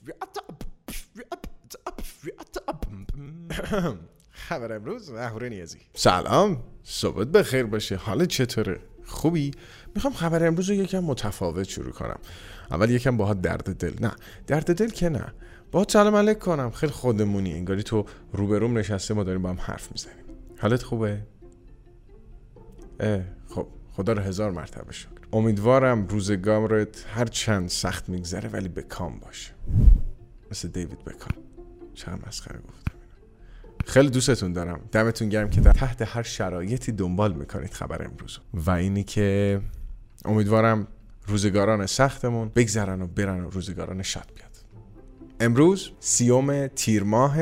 خبر 4.30 4.72
امروز 4.72 5.10
اهوره 5.10 5.48
نیازی. 5.48 5.78
سلام. 5.94 6.62
صبحت 6.82 7.26
بخیر 7.26 7.66
باشه. 7.66 7.96
حال 7.96 8.24
چطوره؟ 8.24 8.80
خوبی؟ 9.04 9.50
می‌خوام 9.94 10.12
خبر 10.12 10.46
امروز 10.46 10.70
رو 10.70 10.74
یکم 10.74 10.98
متفاوت 10.98 11.68
شروع 11.68 11.92
کنم. 11.92 12.18
اول 12.70 12.90
یکم 12.90 13.16
باهات 13.16 13.40
درد 13.40 13.76
دل. 13.76 13.94
نه 14.00 14.12
درد 14.46 14.74
دل 14.74 14.88
که 14.90 15.08
نه. 15.08 15.32
با 15.72 15.86
سلام 15.88 16.16
علیک 16.16 16.38
کنم. 16.38 16.70
خیلی 16.70 16.92
خودمونی. 16.92 17.54
انگاری 17.54 17.82
تو 17.82 18.04
روبروم 18.32 18.78
نشسته 18.78 19.14
ما 19.14 19.24
داریم 19.24 19.42
با 19.42 19.48
هم 19.48 19.58
حرف 19.60 19.92
می‌زنیم. 19.92 20.24
حالت 20.58 20.82
خوبه؟ 20.82 21.22
اه. 23.00 23.39
خدا 23.92 24.12
رو 24.12 24.22
هزار 24.22 24.50
مرتبه 24.50 24.92
شکر. 24.92 25.08
امیدوارم 25.32 26.06
روزگارت 26.06 27.06
هر 27.14 27.24
چند 27.24 27.68
سخت 27.68 28.08
میگذره 28.08 28.48
ولی 28.48 28.68
به 28.68 28.82
کام 28.82 29.18
باشه 29.18 29.50
مثل 30.50 30.68
دیوید 30.68 31.04
بکام 31.04 31.44
چقدر 31.94 32.18
مسخره 32.28 32.58
گفتم 32.58 32.90
خیلی 33.86 34.10
دوستتون 34.10 34.52
دارم. 34.52 34.80
دمتون 34.92 35.28
گرم 35.28 35.50
که 35.50 35.60
در 35.60 35.72
تحت 35.72 36.02
هر 36.02 36.22
شرایطی 36.22 36.92
دنبال 36.92 37.32
می‌کنید 37.32 37.72
خبر 37.72 38.04
امروز. 38.04 38.38
و 38.54 38.70
اینی 38.70 39.04
که 39.04 39.60
امیدوارم 40.24 40.86
روزگاران 41.26 41.86
سختمون 41.86 42.48
بگذرن 42.48 43.02
و 43.02 43.06
برن 43.06 43.40
و 43.40 43.50
روزگاران 43.50 44.02
شاد 44.02 44.32
بیاد. 44.34 44.50
امروز 45.40 45.90
سیوم 46.00 46.66
تیر 46.66 47.02
ماه 47.02 47.36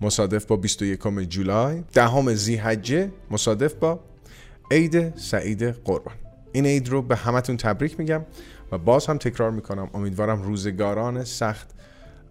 مصادف 0.00 0.44
با 0.44 0.56
21 0.56 1.28
جولای. 1.28 1.82
دهم 1.92 2.34
زیحجه 2.34 3.12
مصادف 3.30 3.74
با 3.74 4.00
عید 4.70 5.16
سعید 5.16 5.62
قربان. 5.62 6.14
این 6.52 6.66
عید 6.66 6.88
رو 6.88 7.02
به 7.02 7.16
همتون 7.16 7.56
تبریک 7.56 7.98
میگم 7.98 8.24
و 8.72 8.78
باز 8.78 9.06
هم 9.06 9.18
تکرار 9.18 9.50
می‌کنم. 9.50 9.90
امیدوارم 9.94 10.42
روزگاران 10.42 11.24
سخت 11.24 11.70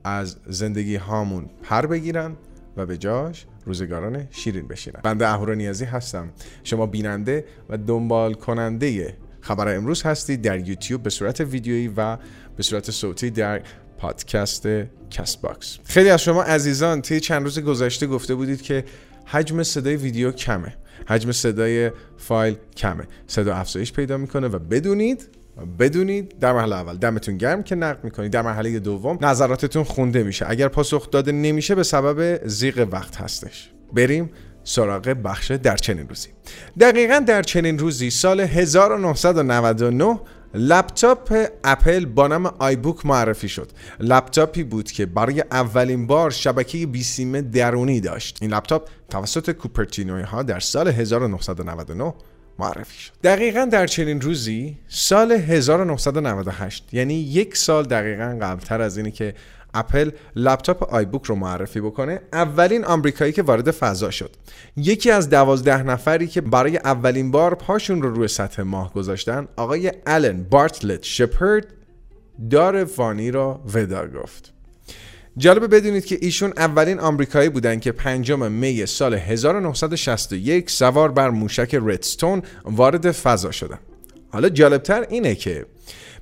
از 0.04 0.38
زندگی 0.48 0.96
هامون 0.96 1.50
پر 1.64 1.86
بگیرن 1.86 2.36
و 2.78 2.86
به 2.86 2.98
جاش 2.98 3.46
روزگاران 3.66 4.28
شیرین 4.32 4.68
بشینن. 4.68 5.00
بنده 5.04 5.28
اهورا 5.28 5.54
نیازی 5.54 5.86
هستم. 5.86 6.30
شما 6.64 6.86
بیننده 6.86 7.46
و 7.70 7.78
دنبال 7.78 8.34
کننده 8.34 9.18
خبر 9.42 9.76
امروز 9.76 10.04
هستید 10.04 10.42
در 10.42 10.68
یوتیوب 10.68 11.04
به 11.04 11.10
صورت 11.10 11.42
ویدیویی 11.42 11.88
و 11.98 12.18
به 12.58 12.64
صورت 12.64 12.92
صوتی 12.92 13.30
در 13.30 13.62
پادکست 13.98 14.68
Castbox. 15.10 15.78
خیلی 15.84 16.10
از 16.10 16.22
شما 16.22 16.44
عزیزان 16.44 17.02
طی 17.02 17.20
چند 17.20 17.44
روز 17.44 17.60
گذشته 17.60 18.08
گفته 18.08 18.36
بودید 18.36 18.62
که 18.62 18.86
حجم 19.26 19.64
صدای 19.64 19.96
ویدیو 19.96 20.32
کمه. 20.32 20.76
حجم 21.08 21.32
صدای 21.32 21.92
فایل 22.18 22.56
کمه. 22.78 23.04
صدا 23.28 23.56
افزایش 23.56 23.94
پیدا 23.94 24.18
می‌کنه 24.18 24.48
و 24.48 24.60
بدونید 24.60 25.30
بدونید 25.80 26.40
در 26.40 26.54
مرحله 26.54 26.76
اول 26.76 26.98
دمتون 26.98 27.38
گرم 27.38 27.64
که 27.64 27.76
نقد 27.76 28.04
می‌کنید. 28.04 28.32
در 28.32 28.42
مرحله 28.42 28.80
دوم 28.80 29.18
نظراتتون 29.22 29.84
خونده 29.84 30.24
میشه. 30.24 30.46
اگر 30.50 30.68
پاسخ 30.68 31.12
داده 31.12 31.32
نمیشه 31.32 31.76
به 31.76 31.84
سبب 31.84 32.48
ضیق 32.48 32.88
وقت 32.92 33.22
هستش. 33.22 33.72
بریم 33.94 34.30
سراغ 34.64 35.02
بخش 35.24 35.52
در 35.52 35.78
چنین 35.78 36.10
روزی. 36.10 36.30
دقیقا 36.80 37.20
در 37.20 37.42
چنین 37.42 37.80
روزی 37.80 38.10
سال 38.10 38.40
1999 38.40 40.20
لپتاپ 40.54 41.34
اپل 41.64 42.06
با 42.06 42.28
نام 42.28 42.46
iBook 42.46 43.06
معرفی 43.06 43.50
شد. 43.50 43.72
لپتاپی 44.00 44.64
بود 44.64 44.92
که 44.92 45.06
برای 45.06 45.44
اولین 45.52 46.08
بار 46.08 46.32
شبکه 46.32 46.88
بیسیم 46.88 47.42
درونی 47.42 48.00
داشت. 48.00 48.38
این 48.42 48.54
لپتاپ 48.54 48.90
توسط 49.10 49.52
کوپرتینویی 49.52 50.22
ها 50.22 50.44
در 50.44 50.60
سال 50.60 50.88
1999 50.88 52.14
معرفی 52.60 53.00
شد. 53.00 53.12
دقیقا 53.24 53.66
در 53.66 53.88
چنین 53.88 54.22
روزی 54.22 54.78
سال 54.88 55.32
1998 55.32 56.94
یعنی 56.94 57.14
یک 57.14 57.58
سال 57.58 57.84
دقیقا 57.84 58.38
قبلتر 58.42 58.82
از 58.82 58.98
اینی 58.98 59.12
که 59.12 59.34
اپل 59.74 60.12
لپتاپ 60.36 60.94
آیبوک 60.94 61.26
رو 61.26 61.36
معرفی 61.36 61.82
بکنه 61.82 62.22
اولین 62.34 62.86
آمریکایی 62.86 63.32
که 63.32 63.44
وارد 63.44 63.72
فضا 63.72 64.12
شد. 64.12 64.36
یکی 64.78 65.12
از 65.12 65.30
دوازده 65.30 65.84
نفری 65.84 66.28
که 66.28 66.42
برای 66.42 66.78
اولین 66.78 67.32
بار 67.32 67.56
پاشون 67.56 68.02
رو 68.02 68.14
روی 68.16 68.28
سطح 68.28 68.62
ماه 68.62 68.94
گذاشتن 68.94 69.48
آقای 69.56 69.92
آلن 70.08 70.44
بارتلت 70.44 71.04
شپرد 71.04 71.68
دار 72.50 72.86
فانی 72.86 73.32
را 73.32 73.62
ودا 73.74 74.08
گفت. 74.08 74.54
جالبه 75.38 75.68
بدونید 75.68 76.06
که 76.06 76.18
ایشون 76.22 76.54
اولین 76.58 77.00
آمریکایی 77.00 77.50
بودن 77.50 77.80
که 77.80 77.92
پنجم 77.92 78.52
می 78.52 78.86
سال 78.86 79.14
1961 79.14 80.70
سوار 80.70 81.12
بر 81.12 81.30
موشک 81.30 81.76
ردستون 81.82 82.42
وارد 82.66 83.12
فضا 83.12 83.52
شدن. 83.52 83.80
حالا 84.30 84.50
جالبتر 84.50 85.06
اینه 85.10 85.36
که 85.36 85.66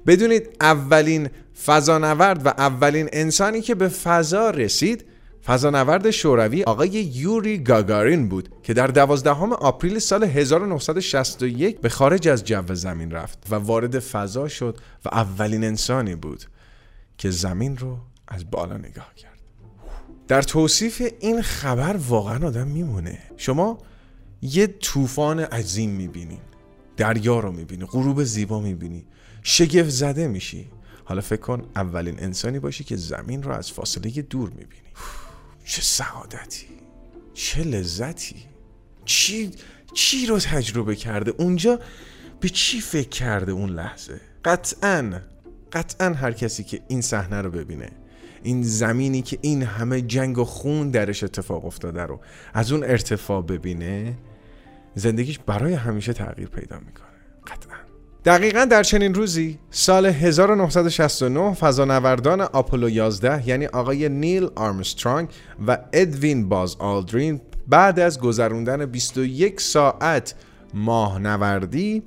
بدونید 0.07 0.49
اولین 0.61 1.29
فضانورد 1.65 2.45
و 2.45 2.49
اولین 2.49 3.09
انسانی 3.13 3.61
که 3.61 3.75
به 3.75 3.87
فضا 3.87 4.49
رسید 4.49 5.05
فضانورد 5.45 6.11
شوروی 6.11 6.63
آقای 6.63 6.89
یوری 6.89 7.57
گاگارین 7.57 8.29
بود 8.29 8.49
که 8.63 8.73
در 8.73 8.87
دوازدهم 8.87 9.53
آپریل 9.53 9.99
سال 9.99 10.23
1961 10.23 11.79
به 11.79 11.89
خارج 11.89 12.27
از 12.27 12.43
جو 12.43 12.75
زمین 12.75 13.11
رفت 13.11 13.47
و 13.49 13.55
وارد 13.55 13.99
فضا 13.99 14.47
شد 14.47 14.77
و 15.05 15.09
اولین 15.09 15.63
انسانی 15.63 16.15
بود 16.15 16.43
که 17.17 17.31
زمین 17.31 17.77
رو 17.77 17.97
از 18.27 18.51
بالا 18.51 18.77
نگاه 18.77 19.15
کرد. 19.15 19.39
در 20.27 20.41
توصیف 20.41 21.11
این 21.19 21.41
خبر 21.41 21.95
واقعا 21.97 22.47
آدم 22.47 22.67
میمونه. 22.67 23.19
شما 23.37 23.77
یه 24.41 24.67
طوفان 24.67 25.39
عظیم 25.39 25.89
می‌بینین 25.89 26.39
دریا 26.97 27.39
رو 27.39 27.51
می‌بینی 27.51 27.85
غروب 27.85 28.23
زیبا 28.23 28.59
می‌بینی 28.59 29.05
شگفت 29.43 29.89
زده 29.89 30.27
میشی. 30.27 30.67
حالا 31.11 31.21
فکر 31.21 31.41
کن 31.41 31.63
اولین 31.75 32.19
انسانی 32.19 32.59
باشی 32.59 32.83
که 32.83 32.95
زمین 32.95 33.43
رو 33.43 33.51
از 33.51 33.71
فاصله 33.71 34.21
دور 34.21 34.49
می‌بینی. 34.49 34.91
چه 35.65 35.81
سعادتی. 35.81 36.67
چه 37.33 37.63
لذتی. 37.63 38.35
چی 39.05 39.51
چی 39.93 40.25
رو 40.25 40.39
تجربه 40.39 40.95
کرده؟ 40.95 41.33
اونجا 41.37 41.79
به 42.39 42.49
چی 42.49 42.81
فکر 42.81 43.09
کرده 43.09 43.51
اون 43.51 43.69
لحظه؟ 43.69 44.21
قطعا 44.45 45.21
قطعا 45.71 46.13
هر 46.13 46.31
کسی 46.31 46.63
که 46.63 46.81
این 46.87 47.01
صحنه 47.01 47.41
رو 47.41 47.51
ببینه 47.51 47.91
این 48.43 48.63
زمینی 48.63 49.21
که 49.21 49.37
این 49.41 49.63
همه 49.63 50.01
جنگ 50.01 50.37
و 50.37 50.45
خون 50.45 50.89
درش 50.89 51.23
اتفاق 51.23 51.65
افتاده 51.65 52.01
رو 52.01 52.19
از 52.53 52.71
اون 52.71 52.83
ارتفاع 52.83 53.41
ببینه 53.41 54.17
زندگیش 54.95 55.39
برای 55.39 55.73
همیشه 55.73 56.13
تغییر 56.13 56.47
پیدا 56.49 56.79
می‌کنه. 56.79 57.07
قطعا. 57.47 57.90
دقیقا 58.25 58.65
در 58.65 58.83
چنین 58.83 59.13
روزی 59.13 59.59
سال 59.71 60.05
1969 60.05 61.53
فضانوردان 61.53 62.41
آپولو 62.41 62.89
11 62.89 63.47
یعنی 63.47 63.65
آقای 63.65 64.09
نیل 64.09 64.49
آرمسترانگ 64.55 65.29
و 65.67 65.77
ادوین 65.93 66.49
باز 66.49 66.75
آلدرین 66.79 67.41
بعد 67.67 67.99
از 67.99 68.19
گذروندن 68.19 68.85
21 68.85 69.61
ساعت 69.61 70.35
ماهنوردی 70.73 72.03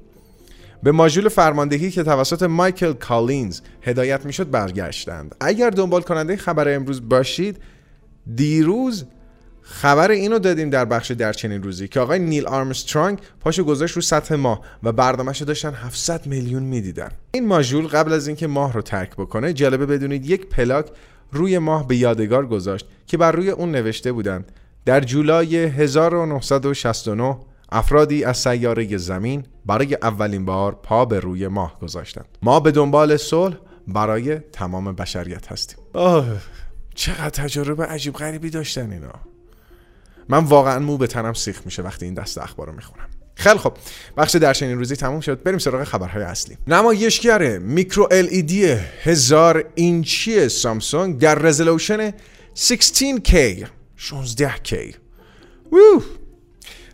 به 0.82 0.92
ماژول 0.92 1.28
فرماندهی 1.28 1.90
که 1.90 2.02
توسط 2.02 2.42
مایکل 2.42 2.92
کالینز 2.92 3.60
هدایت 3.82 4.26
می‌شد 4.26 4.50
برگشتند. 4.50 5.34
اگر 5.40 5.70
دنبال 5.70 6.02
کننده 6.02 6.36
خبر 6.36 6.74
امروز 6.74 7.08
باشید 7.08 7.58
دیروز 8.34 9.04
خبر 9.66 10.10
اینو 10.10 10.38
دادیم 10.38 10.70
در 10.70 10.84
بخش 10.84 11.10
در 11.10 11.32
چنین 11.32 11.62
روزی 11.62 11.88
که 11.88 12.00
آقای 12.00 12.18
نیل 12.18 12.46
آرمسترانگ 12.46 13.18
پاشو 13.40 13.64
گذاشت 13.64 13.96
رو 13.96 14.02
سطح 14.02 14.34
ماه 14.34 14.60
و 14.82 14.92
برنامهش 14.92 15.42
داشتن 15.42 15.74
700 15.74 16.26
میلیون 16.26 16.62
می‌دیدن. 16.62 17.08
این 17.32 17.46
ماژول 17.46 17.86
قبل 17.86 18.12
از 18.12 18.26
اینکه 18.26 18.46
ماه 18.46 18.72
رو 18.72 18.82
ترک 18.82 19.16
بکنه 19.16 19.52
جالبه 19.52 19.86
بدونید 19.86 20.30
یک 20.30 20.46
پلاک 20.46 20.86
روی 21.32 21.58
ماه 21.58 21.88
به 21.88 21.96
یادگار 21.96 22.46
گذاشت 22.46 22.86
که 23.06 23.16
بر 23.16 23.32
روی 23.32 23.50
اون 23.50 23.70
نوشته 23.70 24.12
بودند 24.12 24.52
در 24.84 25.00
جولای 25.00 25.56
1969 25.56 27.36
افرادی 27.72 28.24
از 28.24 28.38
سیاره 28.38 28.96
زمین 28.96 29.44
برای 29.66 29.94
اولین 29.94 30.44
بار 30.44 30.74
پا 30.82 31.04
به 31.04 31.20
روی 31.20 31.48
ماه 31.48 31.78
گذاشتند. 31.80 32.28
ما 32.42 32.60
به 32.60 32.70
دنبال 32.70 33.16
صلح 33.16 33.56
برای 33.88 34.38
تمام 34.38 34.92
بشریت 34.92 35.52
هستیم. 35.52 35.78
آه 35.92 36.26
چقدر 36.94 37.30
تجربه 37.30 37.84
عجیب 37.84 38.14
غریبی 38.14 38.50
داشتن 38.50 38.92
اینا. 38.92 39.33
من 40.28 40.44
واقعا 40.44 40.78
مو 40.78 40.96
به 40.96 41.06
تنم 41.06 41.32
سیخ 41.32 41.60
میشه 41.64 41.82
وقتی 41.82 42.04
این 42.04 42.14
دست 42.14 42.38
اخبار 42.38 42.66
رو 42.66 42.72
می‌خونم. 42.72 43.08
خیلی 43.34 43.58
خب 43.58 43.72
بخش 44.16 44.34
در 44.34 44.54
چنین 44.54 44.78
روزی 44.78 44.96
تموم 44.96 45.20
شد. 45.20 45.42
بریم 45.42 45.58
سراغ 45.58 45.84
خبرهای 45.84 46.22
اصلی. 46.22 46.56
نمایشگر 46.66 47.58
میکرو 47.58 48.08
دی 48.22 48.64
هزار 49.02 49.64
اینچی 49.74 50.48
سامسونگ 50.48 51.18
در 51.18 51.34
رزولوشن 51.34 52.10
16K 52.56 53.34
16K 53.98 54.94
وو 55.72 56.02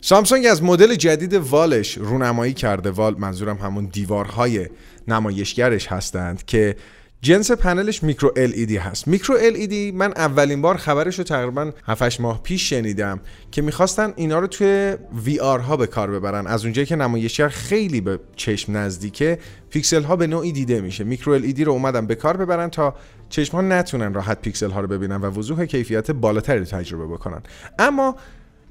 سامسونگ 0.01 0.47
از 0.47 0.63
مدل 0.63 0.95
جدید 0.95 1.35
والش 1.35 1.99
رونمایی 1.99 2.53
کرده. 2.53 2.91
وال 2.91 3.15
منظورم 3.19 3.57
همون 3.57 3.85
دیوارهای 3.85 4.69
نمایشگرش 5.09 5.87
هستند 5.87 6.45
که 6.45 6.77
جنس 7.23 7.51
پنلش 7.51 8.03
micro 8.03 8.33
LED 8.37 8.73
هست. 8.73 9.09
micro 9.09 9.39
LED 9.39 9.75
من 9.95 10.13
اولین 10.17 10.63
بار 10.63 10.77
خبرش 10.77 11.19
رو 11.19 11.25
تقریبا 11.25 11.73
7 11.87 12.21
ماه 12.21 12.43
پیش 12.43 12.71
شنیدم 12.71 13.21
که 13.51 13.63
می‌خواستن 13.63 14.13
اینا 14.17 14.39
رو 14.39 14.47
توی 14.47 14.97
VR 15.27 15.61
ها 15.61 15.77
به 15.77 15.87
کار 15.87 16.11
ببرن. 16.11 16.47
از 16.47 16.65
اونجایی 16.65 16.87
که 16.87 16.97
نمایشگر 16.97 17.49
خیلی 17.49 18.01
به 18.01 18.21
چشم 18.37 18.77
نزدیکه 18.77 19.39
پیکسل 19.71 20.03
ها 20.03 20.17
به 20.17 20.27
نوعی 20.27 20.53
دیده 20.53 20.81
میشه. 20.81 21.05
micro 21.05 21.39
LED 21.39 21.61
رو 21.61 21.73
اومدن 21.73 22.07
به 22.07 22.15
کار 22.15 22.37
ببرن 22.37 22.71
تا 22.71 22.95
چشم 23.29 23.57
ها 23.57 23.63
نتونن 23.63 24.15
راحت 24.15 24.41
پیکسل 24.41 24.71
ها 24.71 24.81
رو 24.81 24.89
ببینن 24.89 25.17
و 25.17 25.27
وضوح 25.27 25.65
کیفیت 25.65 26.11
بالاتری 26.11 26.65
تجربه 26.65 27.07
بکنن. 27.07 27.43
اما 27.79 28.17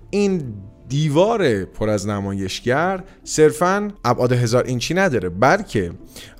این 0.10 0.54
دیوار 0.90 1.66
پر 1.66 1.90
از 1.90 2.08
نمایشگر 2.08 3.04
صرفا 3.24 3.92
ابعاد 4.06 4.32
هزار 4.32 4.64
اینچی 4.64 4.94
نداره 4.94 5.30
بلکه 5.30 5.92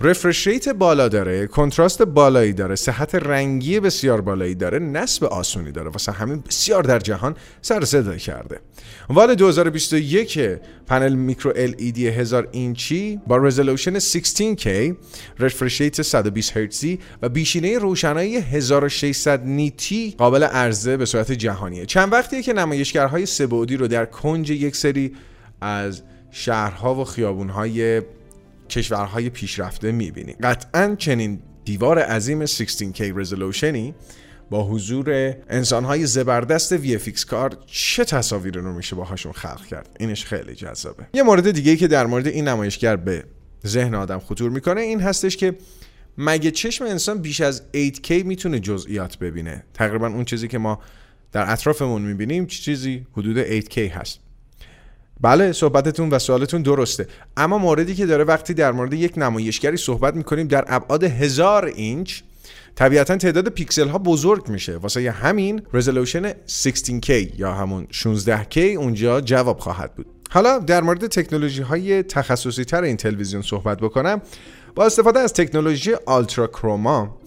refresh 0.02 0.48
rate 0.48 0.70
بالا 0.70 1.08
داره 1.08 1.48
کنتراست 1.48 2.02
بالایی 2.02 2.54
داره 2.54 2.76
صحت 2.76 3.16
رنگی 3.16 3.80
بسیار 3.80 4.22
بالایی 4.22 4.56
داره 4.56 4.80
نصب 4.80 5.24
آسونی 5.24 5.72
داره 5.72 5.90
واسه 5.90 6.12
همین 6.12 6.44
بسیار 6.48 6.84
در 6.84 7.00
جهان 7.00 7.36
سر 7.62 7.86
صدا 7.86 8.16
کرده. 8.16 8.60
Wall 9.10 9.36
2021 9.36 10.40
پنل 10.88 11.14
micro 11.14 11.54
LED 11.54 12.00
هزار 12.00 12.48
اینچی 12.52 13.20
با 13.28 13.38
resolution 13.38 14.00
16K 14.00 14.68
refresh 15.40 15.82
rate 15.82 16.02
120 16.02 16.58
هرتزی 16.58 17.00
و 17.22 17.30
بیشینه 17.30 17.78
روشنایی 17.78 18.38
1600 18.38 19.46
نیتی 19.46 20.16
قابل 20.18 20.44
عرضه 20.44 20.98
به 20.98 21.06
صورت 21.06 21.32
جهانیه. 21.32 21.86
چند 21.86 22.14
وقتیه 22.14 22.42
که 22.42 22.54
نمایشگرهای 22.54 23.26
سه 23.26 23.43
بعدی 23.43 23.78
رو 23.78 23.88
در 23.88 24.06
کنج 24.40 24.50
یک 24.52 24.76
سری 24.76 25.16
از 25.62 26.02
شهرها 26.32 26.96
و 26.96 27.04
خیابونهای 27.04 28.02
کشورهای 28.70 29.30
پیشرفته 29.30 29.92
می‌بینیم 29.92 30.36
قطعا 30.44 30.96
چنین 30.98 31.40
دیوار 31.66 32.00
عظیم 32.00 32.46
16K 32.46 33.02
رزولوشنی 33.16 33.94
با 34.50 34.64
حضور 34.64 35.34
انسانهای 35.50 36.06
زبردست 36.06 36.78
VFX 36.78 37.26
کار 37.26 37.58
چه 37.66 38.06
تصاویر 38.06 38.58
رو 38.58 38.74
میشه 38.74 38.96
باهاشون 38.96 39.32
خلق 39.32 39.66
کرد؟ 39.66 39.90
اینش 40.00 40.26
خیلی 40.26 40.56
جذابه. 40.56 41.08
یه 41.14 41.24
مورد 41.24 41.52
دیگه 41.52 41.76
که 41.76 41.88
در 41.88 42.06
مورد 42.06 42.28
این 42.28 42.48
نمایشگر 42.48 42.96
به 42.96 43.24
ذهن 43.68 43.96
آدم 43.96 44.20
خطور 44.20 44.50
می‌کنه 44.50 44.82
این 44.82 45.02
هستش 45.02 45.38
که 45.38 45.56
مگه 46.18 46.52
چشم 46.52 46.86
انسان 46.86 47.22
بیش 47.22 47.42
از 47.42 47.62
8K 47.74 48.12
می‌تونه 48.12 48.60
جزئیات 48.60 49.18
ببینه؟ 49.18 49.64
تقریبا 49.74 50.08
اون 50.08 50.26
چیزی 50.26 50.48
که 50.48 50.58
ما 50.58 50.80
در 51.32 51.52
اطرافمون 51.52 52.02
می‌بینیم 52.02 52.46
چیزی 52.46 53.08
حدود 53.14 53.62
8K 53.62 53.78
هست. 53.78 54.29
بله 55.22 55.52
صحبتتون 55.52 56.10
و 56.10 56.20
سوالتون 56.20 56.62
درسته. 56.62 57.08
اما 57.38 57.58
موردی 57.58 57.96
که 57.96 58.06
داره 58.06 58.24
وقتی 58.24 58.54
در 58.54 58.72
مورد 58.72 58.94
یک 58.94 59.14
نمایشگری 59.18 59.78
صحبت 59.78 60.16
می‌کنیم 60.16 60.48
در 60.48 60.66
ابعاد 60.68 61.04
هزار 61.04 61.66
اینچ 61.66 62.22
طبیعتا 62.76 63.18
تعداد 63.18 63.50
پیکسل 63.50 63.88
ها 63.88 63.98
بزرگ 63.98 64.50
میشه. 64.50 64.78
واسه 64.78 65.12
همین 65.12 65.62
رزولوشن 65.74 66.32
16K 66.32 67.10
یا 67.38 67.54
همون 67.54 67.88
16K 67.92 68.58
اونجا 68.58 69.22
جواب 69.22 69.60
خواهد 69.60 69.96
بود. 69.96 70.06
حالا 70.30 70.60
در 70.60 70.82
مورد 70.82 71.08
تکنولوژی 71.08 71.62
های 71.62 72.04
تخصصی 72.04 72.66
تر 72.66 72.84
این 72.84 72.98
تلویزیون 72.98 73.42
صحبت 73.42 73.80
بکنم. 73.80 74.22
با 74.76 74.86
استفاده 74.86 75.20
از 75.20 75.34
تکنولوژی 75.34 75.94
آلترا 76.06 76.48
کروما 76.48 77.18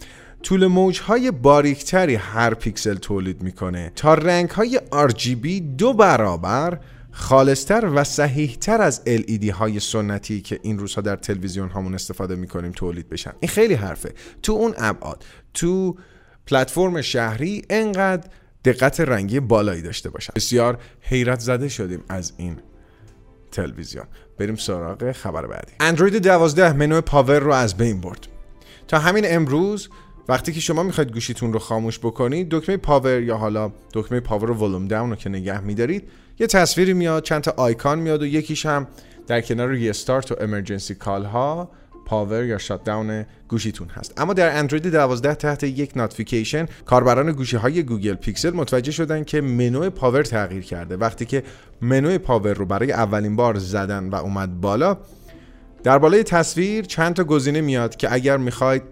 طول 0.42 0.66
موج 0.66 1.00
های 1.00 1.30
باریکتری 1.30 2.14
هر 2.14 2.54
پیکسل 2.54 2.94
تولید 2.94 3.42
می‌کنه. 3.42 3.92
تا 3.96 4.14
رنگ 4.14 4.50
های 4.50 4.80
RGB 5.08 5.62
دو 5.78 5.92
برابر 5.92 6.78
خالصتر 7.12 7.86
و 7.86 8.04
صحیحتر 8.04 8.82
از 8.82 9.02
LED 9.06 9.48
های 9.48 9.80
سنتی 9.80 10.40
که 10.40 10.60
این 10.62 10.78
روزها 10.78 11.00
در 11.00 11.16
تلویزیون 11.16 11.68
هامون 11.68 11.94
استفاده 11.94 12.36
می‌کنیم 12.36 12.72
تولید 12.72 13.08
بشن. 13.08 13.32
این 13.40 13.48
خیلی 13.48 13.74
حرفه. 13.74 14.14
تو 14.42 14.52
اون 14.52 14.74
ابعاد 14.78 15.24
تو 15.54 15.96
پلتفرم 16.46 17.00
شهری 17.00 17.62
انقدر 17.70 18.28
دقت 18.64 19.00
رنگی 19.00 19.40
بالایی 19.40 19.82
داشته 19.82 20.10
باشن. 20.10 20.32
بسیار 20.36 20.78
حیرت 21.00 21.40
زده 21.40 21.68
شدیم 21.68 22.04
از 22.08 22.32
این 22.36 22.56
تلویزیون. 23.50 24.04
بریم 24.38 24.56
سراغ 24.56 25.12
خبر 25.12 25.46
بعدی. 25.46 25.72
اندروید 25.80 26.16
12 26.16 26.72
منو 26.72 27.00
power 27.00 27.38
رو 27.38 27.52
از 27.52 27.76
بین 27.76 28.00
برد. 28.00 28.26
تا 28.88 28.98
همین 28.98 29.24
امروز 29.26 29.88
وقتی 30.28 30.52
که 30.52 30.60
شما 30.60 30.82
می‌خواید 30.82 31.12
گوشیتون 31.12 31.52
رو 31.52 31.58
خاموش 31.58 31.98
بکنید 31.98 32.48
دکمه 32.48 32.76
power 32.76 33.22
یا 33.22 33.36
حالا 33.36 33.72
دکمه 33.94 34.20
power 34.20 34.50
و 34.50 34.54
volume 34.54 34.88
down 34.88 35.10
رو 35.10 35.16
که 35.16 35.28
نگه 35.28 35.60
میدارید 35.60 36.08
یه 36.38 36.46
تصویری 36.46 36.92
میاد 36.92 37.22
چند 37.22 37.42
تا 37.42 37.54
آیکان 37.56 37.98
میاد 37.98 38.22
و 38.22 38.26
یکیش 38.26 38.66
هم 38.66 38.86
در 39.26 39.40
کنار 39.40 39.68
restart 39.68 40.32
و 40.32 40.34
emergency 40.40 40.94
call 40.94 41.24
ها 41.24 41.70
power 42.06 42.44
یا 42.44 42.58
shut 42.58 42.84
down 42.84 43.26
گوشیتون 43.48 43.88
هست. 43.88 44.20
اما 44.20 44.32
در 44.32 44.58
اندروید 44.58 44.86
12 44.86 45.34
تحت 45.34 45.64
یک 45.64 45.96
notification 45.96 46.66
کاربران 46.86 47.32
گوشی 47.32 47.56
های 47.56 47.82
گوگل 47.82 48.14
پیکسل 48.14 48.50
متوجه 48.50 48.92
شدن 48.92 49.24
که 49.24 49.40
منو 49.40 49.90
power 49.90 50.22
تغییر 50.22 50.62
کرده. 50.62 50.96
وقتی 50.96 51.24
که 51.24 51.42
منو 51.80 52.18
power 52.18 52.54
رو 52.54 52.66
برای 52.66 52.92
اولین 52.92 53.36
بار 53.36 53.58
زدن 53.58 54.08
و 54.08 54.14
اومد 54.14 54.60
بالا 54.60 54.98
در 55.82 55.98
بالای 55.98 56.22
تصویر 56.22 56.84
چند 56.84 57.14
تا 57.14 57.24
گزینه 57.24 57.60
میاد 57.60 57.96
که 57.96 58.12
اگر 58.12 58.36
می‌خواید 58.36 58.82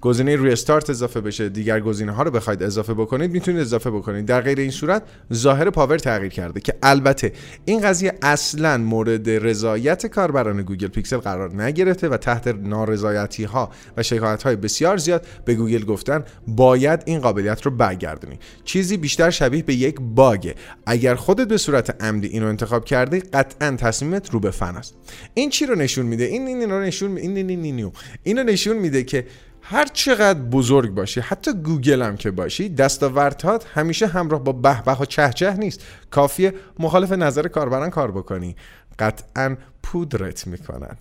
گزینه 0.00 0.36
restart 0.42 0.90
اضافه 0.90 1.20
بشه. 1.20 1.48
دیگر 1.48 1.80
گزینه 1.80 2.12
ها 2.12 2.22
رو 2.22 2.30
بخواید 2.30 2.62
اضافه 2.62 2.94
بکنید 2.94 3.30
می‌تونید 3.30 3.60
اضافه 3.60 3.90
بکنید. 3.90 4.26
در 4.26 4.40
غیر 4.40 4.58
این 4.58 4.70
صورت 4.70 5.02
ظاهر 5.32 5.70
power 5.70 5.98
تغییر 5.98 6.32
کرده 6.32 6.60
که 6.60 6.74
البته 6.82 7.32
این 7.64 7.80
قضیه 7.80 8.12
اصلا 8.22 8.78
مورد 8.78 9.30
رضایت 9.30 10.06
کاربران 10.06 10.62
گوگل 10.62 10.88
پیکسل 10.88 11.16
قرار 11.16 11.62
نگرفته 11.62 12.08
و 12.08 12.16
تحت 12.16 12.48
نارضایتی 12.48 13.44
ها 13.44 13.70
و 13.96 14.02
شکایت 14.02 14.42
های 14.42 14.56
بسیار 14.56 14.96
زیاد 14.96 15.26
به 15.44 15.54
گوگل 15.54 15.84
گفتن 15.84 16.24
باید 16.46 17.02
این 17.04 17.20
قابلیت 17.20 17.62
رو 17.62 17.70
برگردونی. 17.70 18.38
چیزی 18.64 18.96
بیشتر 18.96 19.30
شبیه 19.30 19.62
به 19.62 19.74
یک 19.74 19.96
باگه. 20.00 20.54
اگر 20.86 21.14
خودت 21.14 21.48
به 21.48 21.56
صورت 21.56 22.02
عمدی 22.02 22.28
اینو 22.28 22.46
انتخاب 22.46 22.84
کردی 22.84 23.20
قطعا 23.20 23.76
تصمیمت 23.76 24.30
رو 24.30 24.40
به 24.40 24.50
فناست. 24.50 24.94
این 25.34 25.50
چی 25.50 25.66
رو 25.66 25.74
نشون 25.74 26.06
میده؟ 26.06 26.24
این 26.24 26.46
این 26.46 26.72
نشون 26.72 27.16
این 27.16 27.36
این 27.36 27.64
این. 27.64 27.92
اینو 28.22 28.42
نشون 28.42 28.76
میده 28.76 29.04
که 29.04 29.26
هر 29.70 29.86
چقدر 29.86 30.40
بزرگ 30.40 30.90
باشی 30.90 31.20
حتی 31.20 31.52
گوگل 31.52 32.02
هم 32.02 32.16
که 32.16 32.30
باشی 32.30 32.68
دستاوردهات 32.68 33.66
همیشه 33.74 34.06
همراه 34.06 34.44
با 34.44 34.52
به 34.52 34.72
به 34.72 34.92
و 34.92 35.04
چهچه 35.04 35.52
نیست. 35.52 35.84
کافیه 36.10 36.54
مخالف 36.78 37.12
نظر 37.12 37.48
کاربران 37.48 37.90
کار 37.90 38.10
بکنی. 38.10 38.56
قطعا 38.98 39.56
پودرت 39.82 40.46
می‌کنن. 40.46 40.96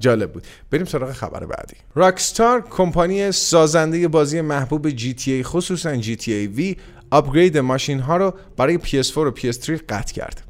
جالب 0.00 0.32
بود. 0.32 0.46
بریم 0.70 0.84
سراغ 0.84 1.12
خبر 1.12 1.46
بعدی. 1.46 1.76
راکستار 1.94 2.68
کمپانی 2.70 3.32
سازنده 3.32 4.08
بازی 4.08 4.40
محبوب 4.40 4.90
GTA 4.90 5.42
خصوصا 5.42 5.96
GTA 5.96 6.32
V 6.32 6.76
upgrade 7.10 7.58
ماشین 7.58 8.00
ها 8.00 8.16
رو 8.16 8.34
برای 8.56 8.78
PS4 8.78 9.16
و 9.16 9.30
PS3 9.30 9.70
قطع 9.88 10.14
کرد. 10.14 10.49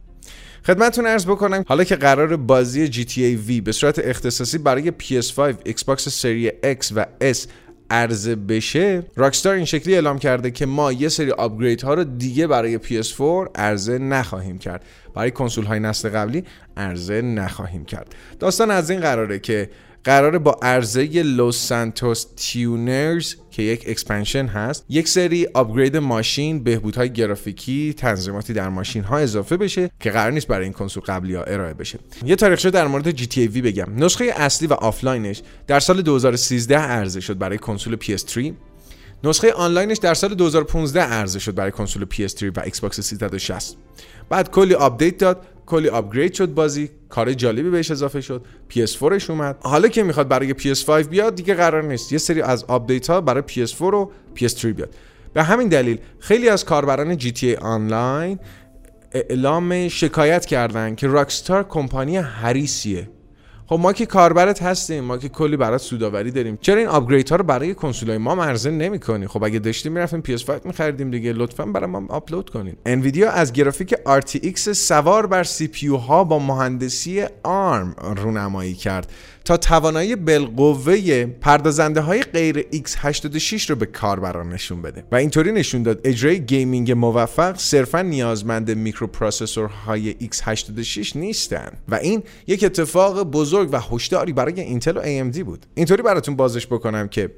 خدمتتون 0.66 1.06
عرض 1.06 1.26
بکنم 1.26 1.64
حالا 1.68 1.84
که 1.84 1.96
قراره 1.96 2.36
بازی 2.36 2.92
GTA 2.92 3.48
V 3.48 3.62
به 3.62 3.72
صورت 3.72 3.98
اختصاصی 3.98 4.58
برای 4.58 4.92
PS5 5.00 5.38
Xbox 5.64 6.08
Series 6.08 6.50
X 6.50 6.92
و 6.94 7.06
S 7.32 7.38
عرضه 7.90 8.36
بشه 8.36 9.02
راکستار 9.16 9.54
این 9.54 9.64
شکلی 9.64 9.94
اعلام 9.94 10.18
کرده 10.18 10.50
که 10.50 10.66
ما 10.66 10.92
یه 10.92 11.08
سری 11.08 11.30
upgrade 11.30 11.82
ها 11.82 11.94
رو 11.94 12.04
دیگه 12.04 12.46
برای 12.46 12.78
PS4 12.78 13.50
عرضه 13.54 13.98
نخواهیم 13.98 14.58
کرد. 14.58 14.84
برای 15.14 15.30
کنسول 15.30 15.64
های 15.64 15.80
نسل 15.80 16.08
قبلی 16.08 16.44
عرضه 16.76 17.22
نخواهیم 17.22 17.84
کرد. 17.84 18.14
داستان 18.38 18.70
از 18.70 18.90
این 18.90 19.00
قراره 19.00 19.38
که 19.38 19.70
قراره 20.04 20.38
با 20.38 20.58
عرضه 20.62 21.22
Los 21.22 21.56
Santos 21.56 22.26
Tuners 22.36 23.34
که 23.50 23.62
یک 23.62 23.84
expansion 23.86 24.46
هست 24.46 24.84
یک 24.88 25.08
سری 25.08 25.46
upgrade 25.54 25.96
ماشین 25.96 26.64
بهبودهای 26.64 27.12
گرافیکی 27.12 27.94
تنظیماتی 27.94 28.52
در 28.52 28.68
ماشین 28.68 29.04
ها 29.04 29.18
اضافه 29.18 29.56
بشه 29.56 29.90
که 30.00 30.10
قرار 30.10 30.32
نیست 30.32 30.46
برای 30.46 30.64
این 30.64 30.72
کنسول 30.72 31.02
قبلی 31.02 31.34
ها 31.34 31.42
ارائه 31.42 31.74
بشه. 31.74 31.98
یه 32.24 32.36
تاریخچه 32.36 32.70
در 32.70 32.86
مورد 32.86 33.10
GTA 33.10 33.48
V 33.48 33.62
بگم. 33.62 33.86
نسخه 33.96 34.24
اصلی 34.36 34.68
و 34.68 34.72
آفلاینش 34.72 35.42
در 35.66 35.80
سال 35.80 36.02
2013 36.02 36.78
عرضه 36.78 37.20
شد 37.20 37.38
برای 37.38 37.58
کنسول 37.58 37.96
PS3 37.96 38.52
نسخه 39.24 39.52
آنلاینش 39.52 39.98
در 39.98 40.14
سال 40.14 40.34
2015 40.34 41.00
عرضه 41.00 41.38
شد 41.38 41.54
برای 41.54 41.70
کنسول 41.70 42.06
PS3 42.12 42.42
و 42.42 42.50
باکس 42.82 43.00
360 43.00 43.76
بعد 44.28 44.50
کلی 44.50 44.74
آپدیت 44.74 45.18
داد. 45.18 45.46
کلی 45.70 45.88
upgrade 45.88 46.34
شد 46.34 46.54
بازی 46.54 46.90
کار 47.08 47.32
جالبی 47.32 47.70
بهش 47.70 47.90
اضافه 47.90 48.20
شد 48.20 48.44
PS4ش 48.70 49.30
اومد. 49.30 49.56
حالا 49.60 49.88
که 49.88 50.02
می‌خواد 50.02 50.28
برای 50.28 50.54
PS5 50.54 50.90
بیاد 50.90 51.34
دیگه 51.34 51.54
قرار 51.54 51.82
نیست. 51.82 52.12
یه 52.12 52.18
سری 52.18 52.42
از 52.42 52.64
آپدیت 52.64 53.10
ها 53.10 53.20
برای 53.20 53.42
PS4 53.48 53.80
و 53.82 54.10
PS3 54.36 54.64
بیاد. 54.64 54.94
به 55.32 55.42
همین 55.42 55.68
دلیل 55.68 55.98
خیلی 56.18 56.48
از 56.48 56.64
کاربران 56.64 57.18
GTA 57.18 57.62
آنلاین 57.62 58.38
اعلام 59.12 59.88
شکایت 59.88 60.46
کردن 60.46 60.94
که 60.94 61.06
راکستار 61.06 61.68
کمپانی 61.68 62.16
حریصیه 62.16 63.08
خب 63.70 63.78
ما 63.80 63.92
که 63.92 64.06
کاربرت 64.06 64.62
هستیم 64.62 65.04
ما 65.04 65.18
که 65.18 65.28
کلی 65.28 65.56
برات 65.56 65.80
سوداوری 65.80 66.30
داریم. 66.30 66.58
چرا 66.60 66.78
این 66.78 66.86
upgrade 66.88 67.30
ها 67.30 67.36
رو 67.36 67.44
برای 67.44 67.74
کنسولای 67.74 68.18
ما 68.18 68.44
عرضه 68.44 68.70
نمی‌کنی؟ 68.70 69.26
خب 69.26 69.44
اگه 69.44 69.58
داشتیم 69.58 69.92
می‌رفتیم 69.92 70.22
PS5 70.22 70.50
میخریدیم 70.64 71.10
دیگه 71.10 71.32
لطفا 71.32 71.66
برای 71.66 71.86
ما 71.86 72.02
آپلود 72.08 72.50
کنین. 72.50 72.76
انویدیا 72.86 73.30
از 73.30 73.52
گرافیک 73.52 73.94
RTX 73.94 74.58
سوار 74.58 75.26
بر 75.26 75.46
PC 75.72 75.86
ها 75.86 76.24
با 76.24 76.38
مهندسی 76.38 77.24
ARM 77.26 78.16
رونمایی 78.16 78.74
کرد 78.74 79.12
تا 79.44 79.56
توانایی 79.56 80.16
بالقوه 80.16 81.26
پردازنده 81.26 82.00
های 82.00 82.22
غیر 82.22 82.60
x86 82.60 83.62
رو 83.62 83.76
به 83.76 83.86
کاربران 83.86 84.48
نشون 84.48 84.82
بده. 84.82 85.04
و 85.12 85.16
اینطوری 85.16 85.52
نشون 85.52 85.82
داد 85.82 86.00
اجرای 86.04 86.40
gaming 86.40 86.92
موفق 86.92 87.56
صرفا 87.58 88.02
نیازمند 88.02 88.70
microprocessor 88.70 89.96
های 89.96 90.14
x86 90.32 91.16
نیستن. 91.16 91.72
و 91.88 91.94
این 91.94 92.22
یک 92.46 92.64
اتفاق 92.64 93.22
بزرگ 93.22 93.59
و 93.72 93.80
هشداری 93.80 94.32
برای 94.32 94.60
اینتل 94.60 94.96
و 94.96 95.02
AMD 95.02 95.38
بود. 95.38 95.66
اینطوری 95.74 96.02
براتون 96.02 96.36
بازش 96.36 96.66
بکنم 96.66 97.08
که 97.08 97.30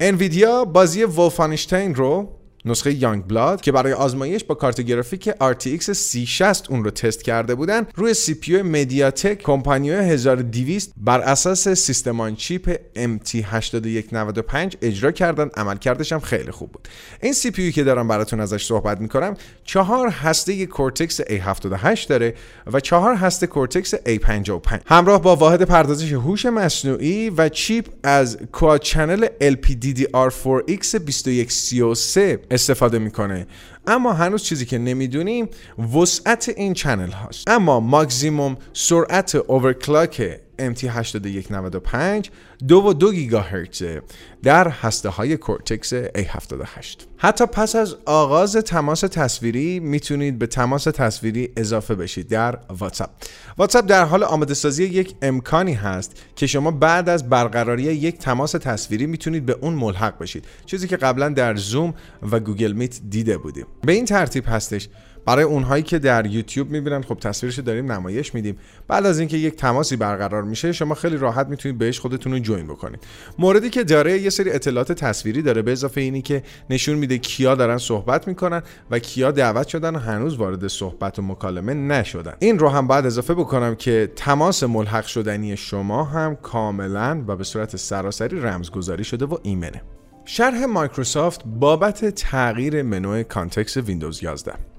انویدیا 0.00 0.64
بازی 0.64 1.04
Wolfenstein 1.04 1.94
رو 1.94 2.28
نسخه 2.64 2.92
Youngblood 2.92 3.60
که 3.60 3.72
برای 3.72 3.92
آزمایش 3.92 4.44
با 4.44 4.54
کارت 4.54 4.80
گرافیک 4.80 5.30
RTX 5.30 5.82
3060 5.82 6.70
اون 6.70 6.84
رو 6.84 6.90
تست 6.90 7.22
کرده 7.22 7.54
بودن 7.54 7.86
روی 7.94 8.14
CPU 8.14 8.62
مدیاتک 8.62 9.42
Kompanio 9.42 9.90
1200 9.90 10.92
بر 10.96 11.20
اساس 11.20 11.68
system 11.68 12.19
on 12.19 12.36
chip 12.36 12.76
MT8195 12.96 14.76
اجرا 14.82 15.12
کردن. 15.12 15.50
عملکردش 15.56 16.12
هم 16.12 16.20
خیلی 16.20 16.50
خوب 16.50 16.72
بود. 16.72 16.88
این 17.20 17.32
CPU 17.32 17.72
که 17.72 17.84
دارم 17.84 18.08
براتون 18.08 18.40
ازش 18.40 18.66
صحبت 18.66 19.00
می‌کنم 19.00 19.36
چهار 19.64 20.08
هسته 20.08 20.66
Cortex 20.66 21.20
A78 21.20 22.06
داره 22.06 22.34
و 22.72 22.80
چهار 22.80 23.14
هسته 23.14 23.46
Cortex 23.46 23.94
A55 23.94 24.80
همراه 24.86 25.22
با 25.22 25.36
واحد 25.36 25.62
پردازش 25.62 26.12
هوش 26.12 26.46
مصنوعی 26.46 27.30
و 27.30 27.48
چیپ 27.48 27.86
از 28.02 28.38
quad 28.52 28.80
channel 28.80 29.26
LPDDR4X 29.26 30.94
2133 30.94 32.40
استفاده 32.54 32.98
می‌کنه. 32.98 33.46
اما 33.86 34.12
هنوز 34.12 34.42
چیزی 34.42 34.66
که 34.66 34.78
نمی‌دونیم 34.78 35.48
وسعت 35.94 36.48
این 36.56 36.74
channel 36.74 37.10
هاست. 37.10 37.50
اما 37.50 37.80
ماکزیموم 37.80 38.56
سرعت 38.72 39.34
overclock 39.34 40.40
MT8195 40.58 42.28
دو 42.68 42.82
و 42.82 42.92
دو 42.92 43.12
گیگاهرتز 43.12 44.00
در 44.42 44.68
هسته 44.68 45.08
های 45.08 45.36
Cortex 45.36 45.94
A78 45.94 46.96
حتی 47.16 47.46
پس 47.46 47.76
از 47.76 47.96
آغاز 48.04 48.56
تماس 48.56 49.00
تصویری 49.00 49.80
می‌تونید 49.80 50.38
به 50.38 50.46
تماس 50.46 50.84
تصویری 50.84 51.52
اضافه 51.56 51.94
بشید 51.94 52.28
در 52.28 52.58
واتساپ. 52.78 53.10
واتساپ 53.58 53.86
در 53.86 54.04
حال 54.04 54.24
آماده 54.24 54.54
سازی 54.54 54.84
یک 54.84 55.14
امکانی 55.22 55.72
هست 55.72 56.22
که 56.36 56.46
شما 56.46 56.70
بعد 56.70 57.08
از 57.08 57.28
برقراری 57.28 57.82
یک 57.82 58.18
تماس 58.18 58.52
تصویری 58.52 59.06
می‌تونید 59.06 59.46
به 59.46 59.56
اون 59.60 59.74
ملحق 59.74 60.18
بشید 60.18 60.44
چیزی 60.66 60.88
که 60.88 60.96
قبلا 60.96 61.28
در 61.28 61.56
زوم 61.56 61.94
و 62.30 62.40
گوگل 62.40 62.72
میت 62.72 63.00
دیده 63.10 63.38
بودیم. 63.38 63.66
به 63.82 63.92
این 63.92 64.04
ترتیب 64.04 64.44
هستش 64.46 64.88
برای 65.26 65.44
اونهایی 65.44 65.82
که 65.82 65.98
در 65.98 66.26
یوتیوب 66.26 66.70
می‌بینن 66.70 67.02
خب 67.02 67.14
تصویرش 67.14 67.58
داریم 67.58 67.92
نمایش 67.92 68.34
میدیم. 68.34 68.58
بعد 68.88 69.06
از 69.06 69.18
اینکه 69.18 69.36
یک 69.36 69.56
تماسی 69.56 69.96
برقرار 69.96 70.42
میشه 70.42 70.72
شما 70.72 70.94
خیلی 70.94 71.16
راحت 71.16 71.46
می‌تونید 71.48 71.78
بهش 71.78 71.98
خودتون 71.98 72.32
رو 72.32 72.38
جوین 72.38 72.66
بکنید. 72.66 73.00
موردی 73.38 73.70
که 73.70 73.84
داره 73.84 74.18
یه 74.18 74.30
سری 74.30 74.50
اطلاعات 74.50 74.92
تصویری 74.92 75.42
داره 75.42 75.62
به 75.62 75.72
اضافه 75.72 76.00
اینی 76.00 76.22
که 76.22 76.42
نشون 76.70 76.96
میده 76.96 77.18
کیا 77.18 77.54
دارن 77.54 77.78
صحبت 77.78 78.28
می‌کنن 78.28 78.62
و 78.90 78.98
کیا 78.98 79.30
دعوت 79.30 79.68
شدن 79.68 79.96
و 79.96 79.98
هنوز 79.98 80.36
وارد 80.36 80.66
صحبت 80.66 81.18
و 81.18 81.22
مکالمه 81.22 81.74
نشدن. 81.74 82.34
این 82.38 82.58
رو 82.58 82.68
هم 82.68 82.88
بعد 82.88 83.06
اضافه 83.06 83.34
بکنم 83.34 83.74
که 83.74 84.12
تماس 84.16 84.62
ملحق 84.62 85.06
شدنی 85.06 85.56
شما 85.56 86.04
هم 86.04 86.36
کاملا 86.36 87.24
و 87.26 87.36
به 87.36 87.44
صورت 87.44 87.76
سراسری 87.76 88.40
رمزگذاری 88.40 89.04
شده 89.04 89.24
و 89.24 89.38
ایمنه. 89.42 89.82
شرح 90.24 90.64
مایکروسافت 90.64 91.40
بابت 91.46 92.04
تغییر 92.04 92.82
منوی 92.82 93.24
context 93.24 93.76
ویندوز 93.76 94.22
11 94.22 94.73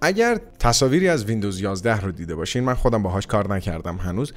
اگر 0.00 0.40
تصاویری 0.58 1.08
از 1.08 1.24
ویندوز 1.24 1.60
11 1.60 2.00
رو 2.00 2.12
دیده 2.12 2.34
باشین 2.34 2.64
من 2.64 2.74
خودم 2.74 3.02
باهاش 3.02 3.26
کار 3.26 3.54
نکردم 3.54 3.96
هنوز. 3.96 4.32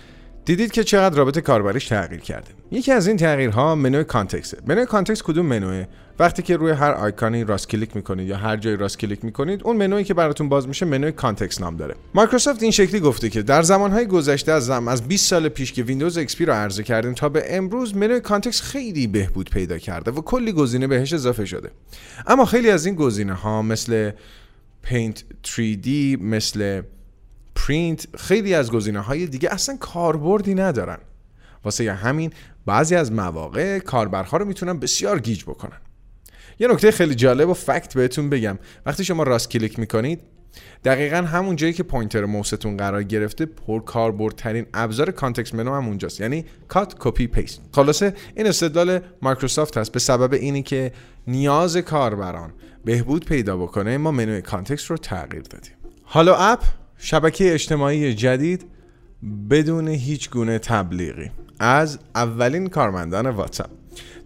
دیدید 0.45 0.71
که 0.71 0.83
چقدر 0.83 1.15
رابط 1.15 1.39
کاربریش 1.39 1.87
تغییر 1.87 2.21
کرده. 2.21 2.47
یکی 2.71 2.91
از 2.91 3.07
این 3.07 3.17
تغییرها 3.17 3.75
منوی 3.75 4.03
contextه. 4.03 4.57
منوی 4.67 4.85
context 4.85 5.21
کدوم 5.21 5.45
منوه 5.45 5.85
وقتی 6.19 6.41
که 6.41 6.57
روی 6.57 6.71
هر 6.71 6.91
آیکانی 6.91 7.43
راست 7.43 7.69
کلیک 7.69 7.95
می‌کنید 7.95 8.27
یا 8.27 8.37
هر 8.37 8.57
جای 8.57 8.77
راست 8.77 8.99
کلیک 8.99 9.25
می‌کنید 9.25 9.61
اون 9.63 9.77
منوی 9.77 10.03
که 10.03 10.13
براتون 10.13 10.49
باز 10.49 10.67
میشه 10.67 10.85
منوی 10.85 11.11
context 11.11 11.61
نام 11.61 11.77
داره. 11.77 11.95
مایکروسافت 12.13 12.63
این 12.63 12.71
شکلی 12.71 12.99
گفته 12.99 13.29
که 13.29 13.41
در 13.41 13.61
زمانهای 13.61 14.05
گذشته 14.05 14.51
از 14.51 14.65
زم 14.65 14.87
از 14.87 15.07
20 15.07 15.29
سال 15.29 15.49
پیش 15.49 15.73
که 15.73 15.83
ویندوز 15.83 16.17
اکسپی 16.17 16.45
رو 16.45 16.53
عرضه 16.53 16.83
کردیم 16.83 17.13
تا 17.13 17.29
به 17.29 17.57
امروز 17.57 17.95
منوی 17.95 18.19
context 18.19 18.61
خیلی 18.61 19.07
بهبود 19.07 19.49
پیدا 19.49 19.77
کرده 19.77 20.11
و 20.11 20.21
کلی 20.21 20.51
گزینه 20.51 20.87
بهش 20.87 21.13
اضافه 21.13 21.45
شده. 21.45 21.71
اما 22.27 22.45
خیلی 22.45 22.69
از 22.69 22.85
این 22.85 22.95
گزینه 22.95 23.33
ها 23.33 23.61
مثل 23.61 24.11
Paint 24.81 25.23
3D 25.43 25.87
مثل 26.21 26.81
پرینت 27.55 28.07
خیلی 28.17 28.53
از 28.53 28.71
گزینه 28.71 28.99
های 28.99 29.27
دیگه 29.27 29.49
اصلا 29.53 29.77
کاربردی 29.77 30.55
ندارن. 30.55 30.97
واسه 31.63 31.93
همین 31.93 32.33
بعضی 32.65 32.95
از 32.95 33.11
مواقع 33.11 33.79
کاربرها 33.79 34.37
رو 34.37 34.45
می‌تونن 34.45 34.79
بسیار 34.79 35.19
گیج 35.19 35.43
بکنن. 35.43 35.77
یه 36.59 36.67
نکته 36.67 36.91
خیلی 36.91 37.15
جالب 37.15 37.49
و 37.49 37.53
fact 37.53 37.93
بهتون 37.93 38.29
بگم. 38.29 38.59
وقتی 38.85 39.03
شما 39.03 39.23
راست 39.23 39.49
کلیک 39.49 39.79
می‌کنید 39.79 40.19
دقیقا 40.85 41.17
همون 41.17 41.55
جایی 41.55 41.73
که 41.73 41.83
pointer 41.83 42.25
موستون 42.25 42.77
قرار 42.77 43.03
گرفته 43.03 43.45
پر 43.45 43.79
کاربردترین 43.79 44.65
ابزار 44.73 45.11
context 45.11 45.55
menu 45.55 45.75
هم 45.75 45.87
اونجاست. 45.87 46.21
یعنی 46.21 46.45
cut 46.67 46.95
copy 46.99 47.27
paste 47.27 47.61
خلاصه 47.71 48.13
این 48.35 48.47
استدلال 48.47 48.99
مایکروسافت 49.21 49.77
هست. 49.77 49.91
به 49.91 49.99
سبب 49.99 50.33
اینی 50.33 50.63
که 50.63 50.91
نیاز 51.27 51.77
کاربران 51.77 52.53
بهبود 52.85 53.25
پیدا 53.25 53.57
بکنه 53.57 53.97
ما 53.97 54.11
منوی 54.11 54.41
context 54.41 54.85
رو 54.85 54.97
تغییر 54.97 55.43
دادیم. 55.43 55.73
HalloApp 56.03 56.63
شبکه 56.97 57.53
اجتماعی 57.53 58.13
جدید 58.13 58.65
بدون 59.49 59.87
هیچ 59.87 60.29
گونه 60.29 60.59
تبلیغی. 60.59 61.31
از 61.59 61.99
اولین 62.15 62.67
کارمندان 62.67 63.29
واتساپ. 63.29 63.69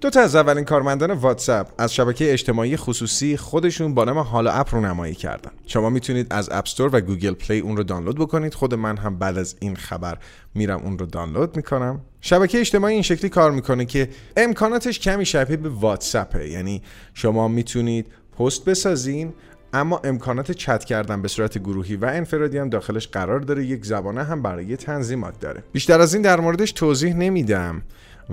دو 0.01 0.10
تا 0.10 0.22
از 0.22 0.36
اولین 0.36 0.65
کارمندان 0.65 1.12
واتساپ 1.12 1.67
از 1.77 1.93
شبکه 1.93 2.33
اجتماعی 2.33 2.77
خصوصی 2.77 3.38
خودشون 3.38 3.93
با 3.93 4.03
نام 4.03 4.17
HalloApp 4.17 4.75
رونمایی 4.75 5.15
کردن. 5.15 5.51
شما 5.65 5.89
می‌تونید 5.89 6.27
از 6.29 6.50
App 6.51 6.68
Store 6.68 6.95
و 6.95 7.01
گوگل 7.01 7.33
پلی 7.33 7.60
اون 7.60 7.77
رو 7.77 7.83
دانلود 7.83 8.19
بکنید. 8.19 8.53
خود 8.53 8.74
من 8.74 8.98
هم 8.98 9.19
بعد 9.19 9.38
از 9.38 9.55
این 9.60 9.75
خبر 9.75 10.17
میرم 10.55 10.79
اون 10.79 11.00
رو 11.00 11.05
دانلود 11.05 11.55
می‌کنم. 11.55 12.01
شبکه 12.22 12.60
اجتماعی 12.60 12.93
این 12.93 13.03
شکلی 13.03 13.29
کار 13.29 13.51
می‌کنه 13.51 13.86
که 13.86 14.10
امکاناتش 14.38 15.00
کمی 15.00 15.25
شبیه 15.25 15.57
به 15.57 15.69
واتساپه. 15.69 16.50
یعنی 16.50 16.81
شما 17.13 17.48
می‌تونید 17.48 18.07
پست 18.39 18.65
بسازین 18.65 19.33
اما 19.73 20.01
امکانات 20.03 20.51
چت 20.51 20.83
کردن 20.83 21.21
به 21.21 21.27
صورت 21.27 21.57
گروهی 21.57 21.95
و 21.95 22.05
انفرادی 22.05 22.57
هم 22.57 22.69
داخلش 22.69 23.07
قرار 23.07 23.39
داره. 23.39 23.65
یک 23.65 23.85
زبانه 23.85 24.23
هم 24.23 24.41
برای 24.41 24.77
تنظیمات 24.77 25.39
داره. 25.39 25.63
بیشتر 25.71 26.01
از 26.01 26.13
این 26.13 26.23
در 26.23 26.39
موردش 26.39 26.71
توضیح 26.71 27.13
نمیدم 27.13 27.81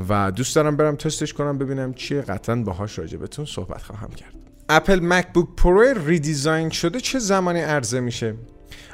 و 0.09 0.31
دوست 0.31 0.57
دارم 0.57 0.77
برم 0.77 0.97
تستش 0.97 1.33
کنم 1.33 1.59
ببینم 1.59 1.95
چیه. 1.95 2.21
قطعا 2.21 2.57
باهاش 2.57 2.99
راجبتون 2.99 3.45
صحبت 3.45 3.83
خواهم 3.83 4.11
کرد. 4.11 4.35
اپل 4.69 5.01
مکبوک 5.03 5.49
پرو 5.57 6.07
redesign 6.07 6.71
شده 6.71 7.01
چه 7.01 7.19
زمانی 7.19 7.61
عرضه 7.61 8.01
میشه؟ 8.01 8.35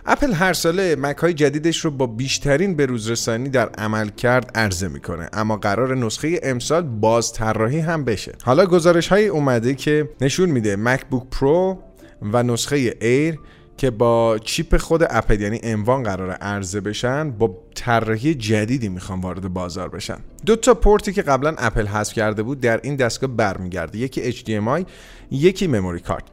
اپل 0.06 0.32
هر 0.32 0.52
ساله 0.52 0.96
مک 0.96 1.16
های 1.16 1.34
جدیدش 1.34 1.84
رو 1.84 1.90
با 1.90 2.06
بیشترین 2.06 2.76
بروزرسانی 2.76 3.48
در 3.48 3.68
عملکرد 3.68 4.50
عرضه 4.54 4.88
می‌کنه. 4.88 5.28
اما 5.32 5.56
قراره 5.56 5.96
نسخه 5.96 6.40
امسال 6.42 6.82
بازطراحی 6.82 7.78
هم 7.78 8.04
بشه. 8.04 8.32
حالا 8.44 8.66
گزارش 8.66 9.08
های 9.08 9.28
اومده 9.28 9.74
که 9.74 10.08
نشون 10.20 10.50
میده 10.50 10.76
مکبوک 10.76 11.22
پرو 11.30 11.78
و 12.22 12.42
نسخه 12.42 12.96
Air 13.00 13.38
که 13.76 13.90
با 13.90 14.38
چیپ 14.44 14.76
خود 14.76 15.02
اپل 15.10 15.40
یعنی 15.40 15.60
M1 15.62 16.02
قراره 16.02 16.30
عرضه 16.30 16.80
بشن 16.80 17.30
با 17.30 17.58
طراحی 17.74 18.34
جدیدی 18.34 18.88
می‌خوان 18.88 19.20
وارد 19.20 19.48
بازار 19.48 19.88
بشن. 19.88 20.18
دو 20.46 20.56
تا 20.56 20.74
پورتی 20.74 21.12
که 21.12 21.22
قبلا 21.22 21.54
اپل 21.58 21.86
حذف 21.86 22.12
کرده 22.12 22.42
بود 22.42 22.60
در 22.60 22.80
این 22.82 22.96
دستگاه 22.96 23.30
برمیگرده. 23.30 23.98
یکی 23.98 24.32
HDMI 24.32 24.84
یکی 25.30 25.66
memory 25.66 26.00
card 26.00 26.24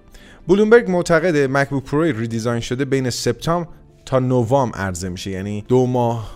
بلومبرگ 0.47 0.89
معتقده 0.89 1.47
مکبوک 1.47 1.83
پرو 1.83 2.01
redesign 2.03 2.59
شده 2.59 2.85
بین 2.85 3.09
سپتامبر 3.09 3.69
تا 4.05 4.19
نوامبر 4.19 4.71
عرضه 4.75 5.09
میشه 5.09 5.31
یعنی 5.31 5.65
دو 5.67 5.85
ماه 5.85 6.31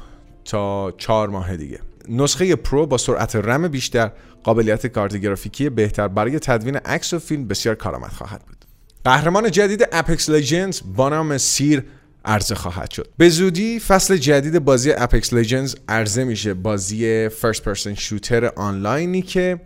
تا 0.46 0.94
چهار 0.98 1.30
ماه 1.30 1.58
دیگه. 1.58 1.80
نسخه 2.10 2.56
پرو 2.56 2.86
با 2.86 2.98
سرعت 2.98 3.36
رم 3.36 3.68
بیشتر 3.68 4.12
قابلیت 4.44 4.88
کارت 4.88 5.16
گرافیکی 5.16 5.70
بهتر 5.70 6.08
برای 6.08 6.40
تدوین 6.40 6.76
عکس 6.76 7.14
و 7.14 7.20
فیلم 7.20 7.48
بسیار 7.48 7.76
کارآمد 7.76 8.12
خواهد 8.12 8.42
بود. 8.46 8.66
قهرمان 9.04 9.52
جدید 9.52 9.88
Apex 9.92 10.30
Legends 10.30 10.82
با 10.96 11.10
نام 11.10 11.38
Seer 11.38 11.84
عرضه 12.26 12.56
خواهد 12.56 12.92
شد. 12.92 13.08
به 13.18 13.30
زودی 13.30 13.80
فصل 13.80 14.18
جدید 14.18 14.60
بازی 14.60 14.92
Apex 14.92 15.34
Legends 15.34 15.76
عرضه 15.88 16.24
میشه. 16.24 16.54
بازی 16.54 17.30
first 17.30 17.64
person 17.64 17.94
shooter 17.94 18.46
آنلاینی 18.46 19.22
که 19.22 19.60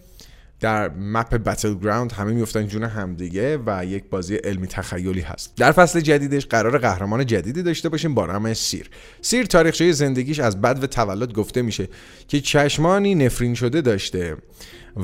در 0.61 0.89
map 0.89 1.35
battleground 1.35 2.11
همه 2.11 2.33
میفتن 2.33 2.67
جون 2.67 2.83
همدیگه 2.83 3.59
و 3.65 3.85
یک 3.85 4.03
بازی 4.09 4.35
علمی 4.35 4.67
تخیلی 4.67 5.21
هست. 5.21 5.53
در 5.55 5.71
فصل 5.71 5.99
جدیدش 5.99 6.45
قراره 6.45 6.77
قهرمان 6.77 7.25
جدیدی 7.25 7.63
داشته 7.63 7.89
باشیم 7.89 8.13
با 8.13 8.25
نام 8.25 8.53
Seer. 8.53 8.89
Seer 9.21 9.45
تاریخچه 9.45 9.91
زندگیش 9.91 10.39
از 10.39 10.61
بدو 10.61 10.88
تولد 10.87 11.33
گفته 11.33 11.61
میشه 11.61 11.87
که 12.27 12.41
چشمانی 12.41 13.15
نفرین 13.15 13.53
شده 13.53 13.81
داشته 13.81 14.37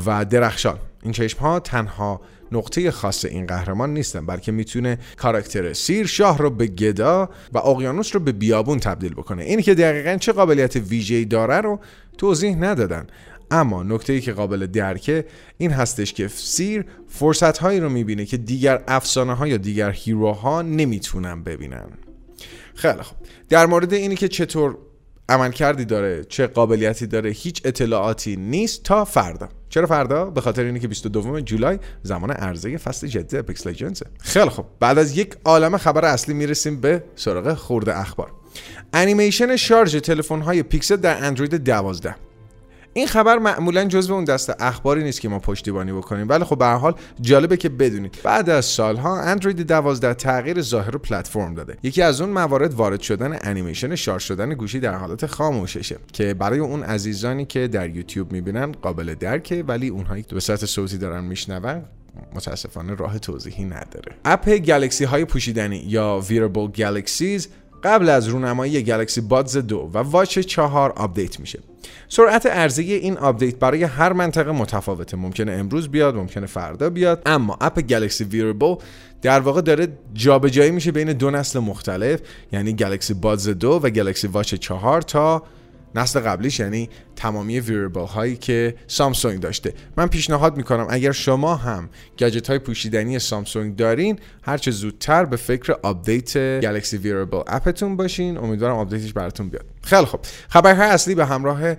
و 0.06 0.26
درخشان. 0.26 0.80
این 1.04 1.14
چشم 1.14 1.40
ها 1.40 1.60
تنها 1.60 2.22
نقطه 2.52 2.92
خاص 2.92 3.26
این 3.26 3.46
قهرمان 3.46 3.94
نیستن 3.94 4.26
بلکه 4.26 4.52
می‌تونه 4.52 4.98
کاراکتر 5.18 5.74
سیر 5.74 6.06
شاه 6.06 6.38
رو 6.38 6.50
به 6.50 6.68
گدا 6.68 7.30
و 7.54 7.58
اقیانوس 7.58 8.16
رو 8.16 8.20
به 8.22 8.32
بیابون 8.32 8.80
تبدیل 8.80 9.14
بکنه. 9.14 9.44
اینی 9.44 9.62
که 9.62 9.76
دقیقا 9.76 10.18
چه 10.18 10.32
قابلیت 10.32 10.76
ویژه‌ای 10.76 11.26
داره 11.26 11.56
رو 11.56 11.80
توضیح 12.18 12.56
ندادن. 12.56 13.08
اما 13.52 13.84
نکته 13.84 14.14
ای 14.14 14.22
که 14.22 14.34
قابل 14.34 14.66
درکه 14.66 15.26
این 15.58 15.72
هستش 15.72 16.14
که 16.14 16.28
سیر 16.28 16.86
فرصت 17.08 17.58
هایی 17.58 17.80
رو 17.80 17.90
می‌بینه 17.90 18.26
که 18.26 18.38
دیگر 18.38 18.84
افسانه 18.88 19.34
ها 19.34 19.48
یا 19.48 19.58
دیگر 19.58 19.92
هیروها 19.92 20.62
نمی‌تونن 20.62 21.44
ببینن. 21.44 21.90
خیلی 22.76 23.02
خب 23.02 23.16
در 23.50 23.66
مورد 23.66 23.94
اینی 23.94 24.16
که 24.16 24.28
چطور 24.28 24.78
عملکردی 25.30 25.86
داره 25.86 26.24
چه 26.24 26.48
قابلیتی 26.48 27.08
داره 27.08 27.30
هیچ 27.30 27.62
اطلاعاتی 27.66 28.36
نیست 28.36 28.84
تا 28.84 29.06
فردا. 29.06 29.50
چرا 29.70 29.88
فردا؟ 29.88 30.26
به 30.26 30.42
خاطر 30.42 30.64
اینه 30.64 30.80
که 30.80 30.88
22 30.88 31.42
جولای 31.42 31.80
زمان 32.04 32.32
عرضه 32.32 32.78
فصل 32.78 33.08
جدید 33.08 33.36
Apex 33.36 33.68
Legends 33.68 34.02
خیلی 34.20 34.50
خب 34.50 34.66
بعد 34.80 34.98
از 34.98 35.18
یک 35.18 35.36
عالم 35.46 35.78
خبر 35.78 36.06
اصلی 36.06 36.34
می‌رسیم 36.34 36.82
به 36.82 37.04
سراغ 37.16 37.54
خرده 37.54 38.00
اخبار. 38.00 38.32
انیمیشن 38.94 39.56
شارژ 39.56 39.96
تلفن 39.96 40.42
های 40.42 40.64
پیکسل 40.64 40.96
در 40.96 41.26
اندروید 41.26 41.56
12 41.56 42.16
این 42.98 43.08
خبر 43.08 43.38
معمولا 43.38 43.86
جزو 43.86 44.14
اون 44.14 44.24
دسته 44.24 44.56
اخباری 44.60 45.04
نیست 45.04 45.22
که 45.22 45.30
ما 45.30 45.40
پشتیبانی 45.40 45.92
بکنیم. 45.92 46.30
ولی 46.30 46.44
خب 46.44 46.58
به 46.58 46.66
حال 46.66 46.96
جالبه 47.22 47.58
که 47.58 47.70
بدونید. 47.70 48.18
بعد 48.24 48.50
از 48.50 48.66
سالها 48.66 49.22
اندروید 49.22 49.62
12 49.62 50.14
تغییر 50.14 50.62
ظاهر 50.62 50.98
پلتفرم 50.98 51.54
داده. 51.54 51.78
یکی 51.84 52.02
از 52.02 52.22
اون 52.22 52.30
موارد 52.30 52.74
وارد 52.74 53.02
شدن 53.02 53.38
انیمیشن 53.42 53.96
شارژ 53.96 54.24
شدن 54.24 54.54
گوشی 54.54 54.80
در 54.80 54.94
حالت 54.94 55.26
خاموششه. 55.26 55.98
که 56.14 56.34
برای 56.34 56.60
اون 56.60 56.84
عزیزانی 56.84 57.46
که 57.46 57.68
در 57.68 57.90
یوتیوب 57.90 58.32
می‌بینن 58.32 58.72
قابل 58.72 59.16
درکه 59.16 59.64
ولی 59.68 59.90
اونهایی 59.90 60.24
که 60.24 60.36
به 60.36 60.42
صورت 60.42 60.66
صوتی 60.66 60.98
دارن 60.98 61.24
میشنون 61.24 61.84
متاسفانه 62.36 62.96
راه 62.96 63.20
توضیحی 63.20 63.66
نداره. 63.66 64.12
اپ 64.26 64.50
گلکسی 64.50 65.04
های 65.04 65.26
پوشیدنی 65.26 65.78
یا 65.78 66.22
wearable 66.28 66.68
Galaxies 66.68 67.48
قبل 67.88 68.10
از 68.10 68.28
رونمایی 68.28 68.84
Galaxy 68.84 69.22
Buds 69.22 69.58
2 69.58 69.92
و 69.94 69.98
Watch 69.98 70.40
4 70.40 70.92
آپدیت 70.92 71.40
میشه. 71.40 71.60
سرعت 72.10 72.46
عرضه 72.46 72.84
ی 72.84 72.94
این 72.94 73.18
آپدیت 73.18 73.56
برای 73.56 73.84
هر 73.84 74.14
منطقه 74.14 74.52
متفاوته. 74.52 75.18
ممکنه 75.18 75.52
امروز 75.52 75.90
بیاد 75.90 76.16
ممکنه 76.16 76.46
فردا 76.46 76.90
بیاد 76.90 77.22
اما 77.26 77.58
اپ 77.62 77.82
Galaxy 77.82 78.24
Wearable 78.24 78.76
در 79.22 79.40
واقع 79.40 79.62
داره 79.62 79.88
جابجایی 80.14 80.72
میشه 80.72 80.92
بین 80.92 81.14
دو 81.14 81.32
نسل 81.32 81.60
مختلف 81.60 82.20
یعنی 82.52 82.74
Galaxy 82.74 83.14
Buds 83.14 83.50
2 83.50 83.80
و 83.84 83.90
Galaxy 83.90 84.28
Watch 84.28 84.56
4 84.56 85.02
تا 85.02 85.44
نسل 85.96 86.20
قبلیش 86.20 86.60
یعنی 86.60 86.90
تمامی 87.16 87.60
wearable 87.60 88.06
هایی 88.06 88.38
که 88.38 88.76
سامسونگ 88.88 89.40
داشته. 89.40 89.74
من 89.98 90.08
پیشنهاد 90.08 90.58
می‌کنم 90.58 90.88
اگر 90.90 91.12
شما 91.12 91.56
هم 91.56 91.90
گجت 92.20 92.50
های 92.50 92.60
پوشیدنی 92.60 93.20
سامسونگ 93.20 93.76
دارین 93.76 94.20
هرچه 94.44 94.72
زودتر 94.72 95.26
به 95.26 95.38
فکر 95.38 95.76
آپدیت 95.84 96.38
Galaxy 96.38 96.98
Wearable 96.98 97.42
اپتون 97.48 97.98
باشین. 97.98 98.38
امیدوارم 98.38 98.76
آپدیتش 98.76 99.14
براتون 99.14 99.50
بیاد. 99.50 99.66
خیلی 99.84 100.06
خوب. 100.06 100.20
خبرهای 100.50 100.88
اصلی 100.90 101.16
به 101.16 101.26
همراه 101.26 101.76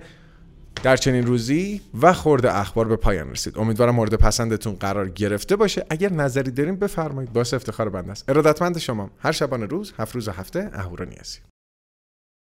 در 0.83 0.97
چنین 0.97 1.25
روزی 1.25 1.81
و 2.01 2.13
خرده 2.13 2.57
اخبار 2.57 2.87
به 2.87 2.95
پایان 2.95 3.31
رسید. 3.31 3.57
امیدوارم 3.57 3.95
مورد 3.95 4.13
پسندتون 4.13 4.75
قرار 4.75 5.09
گرفته 5.09 5.55
باشه. 5.55 5.85
اگر 5.89 6.13
نظری 6.13 6.51
دارین 6.51 6.75
بفرمایید. 6.75 7.33
باعث 7.33 7.53
افتخار 7.53 7.89
بنده 7.89 8.11
است. 8.11 8.29
ارادتمند 8.29 8.77
شما. 8.77 9.09
هر 9.19 9.31
شبانه 9.31 9.65
روز 9.65 9.93
هفت 9.97 10.15
روز 10.15 10.29
هفته 10.29 10.69
اهورا 10.73 11.05
نیازی. 11.05 11.39